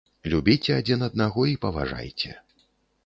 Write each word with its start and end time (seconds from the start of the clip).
Любіце 0.33 0.71
адзін 0.81 1.05
аднаго 1.09 1.41
і 1.53 1.55
паважайце! 1.67 2.31